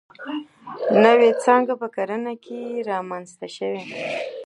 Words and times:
نوې 1.03 1.29
څانګې 1.43 1.73
په 1.81 1.87
کرنه 1.95 2.33
کې 2.43 2.59
رامنځته 2.89 3.47
شوې. 3.55 3.81